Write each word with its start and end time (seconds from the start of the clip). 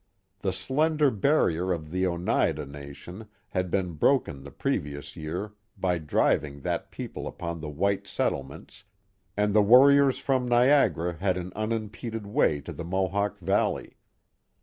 The 0.39 0.51
slender 0.51 1.11
barrier 1.11 1.71
of 1.71 1.91
the 1.91 2.07
Oneida 2.07 2.65
nation 2.65 3.27
had 3.49 3.69
been 3.69 3.91
broken 3.93 4.41
the 4.43 4.49
previous 4.49 5.15
year 5.15 5.53
by 5.77 5.99
driving 5.99 6.61
that 6.61 6.89
people 6.89 7.27
upon 7.27 7.59
the 7.61 7.69
white 7.69 8.07
settlements, 8.07 8.83
and 9.37 9.53
the 9.53 9.61
warriors 9.61 10.17
from 10.17 10.47
Niagara 10.47 11.17
had 11.17 11.37
an 11.37 11.53
unimpeded 11.55 12.25
way 12.25 12.61
to 12.61 12.73
the 12.73 12.83
Mohawk 12.83 13.37
Valley. 13.37 13.97